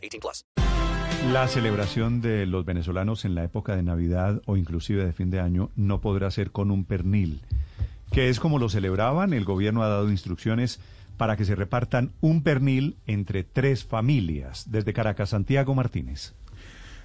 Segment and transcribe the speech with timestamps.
[0.00, 0.44] 18 plus.
[1.32, 5.38] La celebración de los venezolanos en la época de Navidad o inclusive de fin de
[5.38, 7.42] año no podrá ser con un pernil,
[8.10, 9.34] que es como lo celebraban.
[9.34, 10.80] El gobierno ha dado instrucciones
[11.18, 14.70] para que se repartan un pernil entre tres familias.
[14.70, 16.34] Desde Caracas, Santiago Martínez.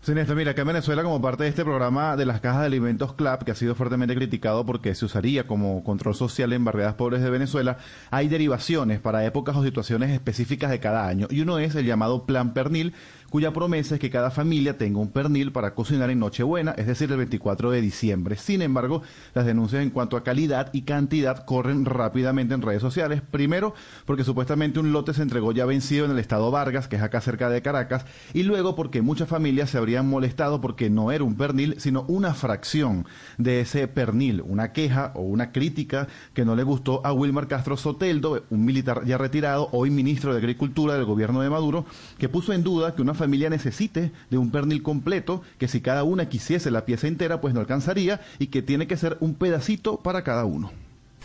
[0.00, 3.14] Sí, mira, acá en Venezuela, como parte de este programa de las cajas de alimentos
[3.14, 7.20] CLAP, que ha sido fuertemente criticado porque se usaría como control social en barriadas pobres
[7.20, 7.78] de Venezuela,
[8.10, 11.26] hay derivaciones para épocas o situaciones específicas de cada año.
[11.30, 12.94] Y uno es el llamado Plan Pernil,
[13.30, 17.10] cuya promesa es que cada familia tenga un pernil para cocinar en Nochebuena, es decir,
[17.10, 18.36] el 24 de diciembre.
[18.36, 19.02] Sin embargo,
[19.34, 23.20] las denuncias en cuanto a calidad y cantidad corren rápidamente en redes sociales.
[23.30, 23.74] Primero,
[24.06, 27.20] porque supuestamente un lote se entregó ya vencido en el estado Vargas, que es acá
[27.20, 31.36] cerca de Caracas, y luego porque muchas familias se habrían molestado porque no era un
[31.36, 36.62] pernil, sino una fracción de ese pernil, una queja o una crítica que no le
[36.62, 41.42] gustó a Wilmar Castro Soteldo, un militar ya retirado, hoy ministro de Agricultura del gobierno
[41.42, 41.84] de Maduro,
[42.18, 46.04] que puso en duda que una familia necesite de un pernil completo, que si cada
[46.04, 49.98] una quisiese la pieza entera, pues no alcanzaría y que tiene que ser un pedacito
[49.98, 50.72] para cada uno.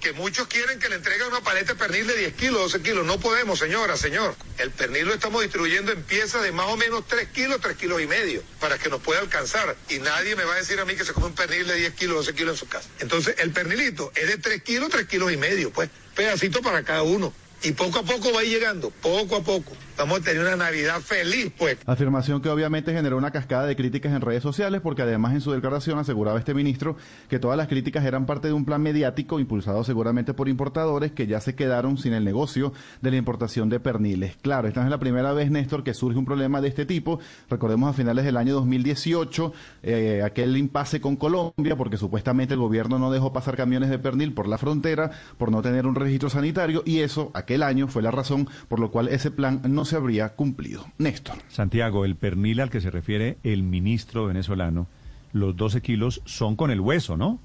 [0.00, 3.06] que muchos quieren que le entreguen una paleta de pernil de 10 kilos, 12 kilos.
[3.06, 4.36] No podemos, señora, señor.
[4.58, 8.02] El pernil lo estamos distribuyendo en piezas de más o menos 3 kilos, 3 kilos
[8.02, 9.74] y medio, para que nos pueda alcanzar.
[9.88, 11.94] Y nadie me va a decir a mí que se come un pernil de 10
[11.94, 12.88] kilos, 12 kilos en su casa.
[13.00, 17.02] Entonces, el pernilito es de 3 kilos, 3 kilos y medio, pues, pedacito para cada
[17.02, 17.32] uno.
[17.62, 19.72] Y poco a poco va a ir llegando, poco a poco.
[19.98, 21.78] Vamos a tener una Navidad feliz, pues.
[21.86, 25.52] Afirmación que obviamente generó una cascada de críticas en redes sociales porque además en su
[25.52, 26.96] declaración aseguraba este ministro
[27.30, 31.26] que todas las críticas eran parte de un plan mediático impulsado seguramente por importadores que
[31.26, 34.36] ya se quedaron sin el negocio de la importación de perniles.
[34.42, 37.18] Claro, esta no es la primera vez, Néstor, que surge un problema de este tipo.
[37.48, 39.52] Recordemos a finales del año 2018
[39.82, 44.34] eh, aquel impasse con Colombia porque supuestamente el gobierno no dejó pasar camiones de pernil
[44.34, 48.10] por la frontera por no tener un registro sanitario y eso aquel año fue la
[48.10, 50.84] razón por lo cual ese plan no se habría cumplido.
[50.98, 51.36] Néstor.
[51.48, 54.88] Santiago, el pernil al que se refiere el ministro venezolano,
[55.32, 57.38] los 12 kilos son con el hueso, ¿no?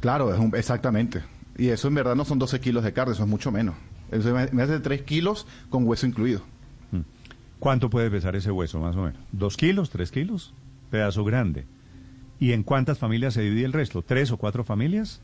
[0.00, 1.22] Claro, es un- exactamente.
[1.56, 3.74] Y eso en verdad no son 12 kilos de carne, eso es mucho menos.
[4.10, 6.42] Eso me hace 3 kilos con hueso incluido.
[7.58, 9.20] ¿Cuánto puede pesar ese hueso, más o menos?
[9.32, 9.90] ¿Dos kilos?
[9.90, 10.54] ¿Tres kilos?
[10.90, 11.66] Pedazo grande.
[12.38, 14.02] ¿Y en cuántas familias se divide el resto?
[14.02, 15.20] ¿Tres o cuatro familias?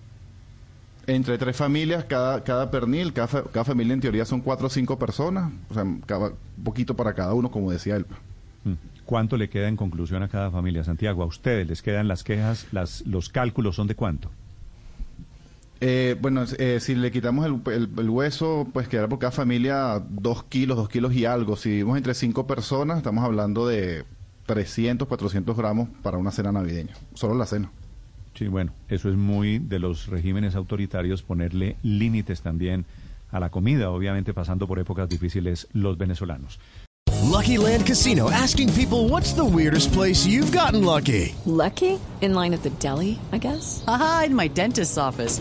[1.06, 4.98] Entre tres familias, cada, cada pernil, cada, cada familia en teoría son cuatro o cinco
[4.98, 8.06] personas, o sea, cada, un poquito para cada uno, como decía él.
[8.64, 8.72] Mm.
[9.04, 11.22] ¿Cuánto le queda en conclusión a cada familia, Santiago?
[11.22, 14.30] ¿A ustedes les quedan las quejas, las, los cálculos son de cuánto?
[15.80, 20.02] Eh, bueno, eh, si le quitamos el, el- el hueso, pues quedará por cada familia
[20.08, 21.56] dos kilos, dos kilos y algo.
[21.56, 24.04] Si vivimos entre cinco personas, estamos hablando de
[24.46, 26.94] 300, 400 gramos para una cena navideña.
[27.14, 27.70] Solo la cena.
[28.34, 32.84] Sí, bueno, eso es muy de los regímenes autoritarios ponerle límites también
[33.30, 36.58] a la comida, obviamente pasando por épocas difíciles los venezolanos.
[37.22, 41.34] Lucky Land Casino asking people what's the weirdest place you've gotten lucky?
[41.46, 41.98] Lucky?
[42.20, 43.82] In line at the deli, I guess?
[43.86, 45.40] Aha, in my dentist's office.